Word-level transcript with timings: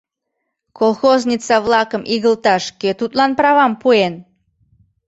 Колхозница-влакым 0.79 2.03
игылташ 2.15 2.63
кӧ 2.79 2.89
тудлан 2.99 3.31
правам 3.39 3.73
пуэн? 3.81 4.13